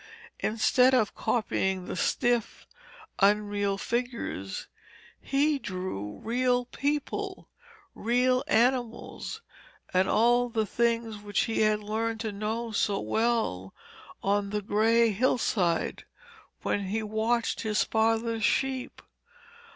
Instead 0.39 0.95
of 0.95 1.13
copying 1.13 1.85
the 1.85 1.95
stiff, 1.95 2.65
unreal 3.19 3.77
figures, 3.77 4.65
he 5.21 5.59
drew 5.59 6.17
real 6.23 6.65
people, 6.65 7.49
real 7.93 8.43
animals, 8.47 9.41
and 9.93 10.09
all 10.09 10.49
the 10.49 10.65
things 10.65 11.17
which 11.19 11.41
he 11.41 11.59
had 11.61 11.81
learned 11.83 12.19
to 12.19 12.31
know 12.31 12.71
so 12.71 12.99
well 12.99 13.75
on 14.23 14.49
the 14.49 14.63
grey 14.63 15.11
hillside, 15.11 16.03
when 16.63 16.85
he 16.85 17.03
watched 17.03 17.61
his 17.61 17.83
father's 17.83 18.43
sheep. 18.43 19.03